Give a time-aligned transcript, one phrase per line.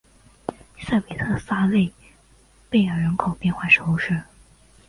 [0.87, 1.93] 埃韦特萨勒
[2.71, 4.23] 贝尔人口变化图示